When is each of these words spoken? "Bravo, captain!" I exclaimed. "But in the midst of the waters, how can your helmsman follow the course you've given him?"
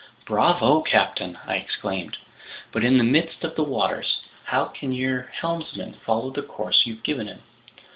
"Bravo, 0.25 0.81
captain!" 0.81 1.37
I 1.45 1.57
exclaimed. 1.57 2.17
"But 2.71 2.83
in 2.83 2.97
the 2.97 3.03
midst 3.03 3.43
of 3.43 3.53
the 3.55 3.63
waters, 3.63 4.23
how 4.45 4.65
can 4.65 4.91
your 4.91 5.29
helmsman 5.31 5.93
follow 5.93 6.31
the 6.31 6.41
course 6.41 6.87
you've 6.87 7.03
given 7.03 7.27
him?" 7.27 7.43